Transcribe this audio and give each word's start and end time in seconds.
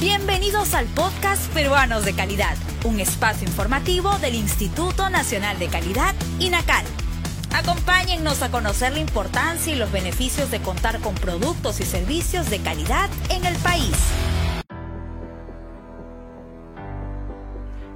Bienvenidos 0.00 0.74
al 0.74 0.86
podcast 0.86 1.52
Peruanos 1.52 2.04
de 2.04 2.12
Calidad, 2.14 2.54
un 2.84 3.00
espacio 3.00 3.48
informativo 3.48 4.16
del 4.18 4.36
Instituto 4.36 5.10
Nacional 5.10 5.58
de 5.58 5.66
Calidad, 5.66 6.14
INACAL. 6.38 6.84
Acompáñennos 7.52 8.40
a 8.42 8.50
conocer 8.52 8.92
la 8.92 9.00
importancia 9.00 9.74
y 9.74 9.76
los 9.76 9.90
beneficios 9.90 10.52
de 10.52 10.60
contar 10.60 11.00
con 11.00 11.16
productos 11.16 11.80
y 11.80 11.82
servicios 11.82 12.48
de 12.48 12.60
calidad 12.60 13.10
en 13.28 13.44
el 13.44 13.56
país. 13.56 13.90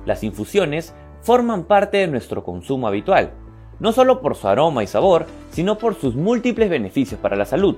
Las 0.05 0.25
infusiones 0.25 0.97
forman 1.21 1.63
parte 1.67 1.99
de 1.99 2.09
nuestro 2.09 2.43
consumo 2.43 2.89
habitual, 2.89 3.33
no 3.79 3.93
solo 3.93 4.21
por 4.21 4.35
su 4.35 4.49
aroma 4.49 4.83
y 4.83 4.89
sabor, 4.89 5.27
sino 5.53 5.79
por 5.79 5.95
sus 5.95 6.17
múltiples 6.17 6.69
beneficios 6.69 7.21
para 7.21 7.37
la 7.37 7.45
salud. 7.45 7.77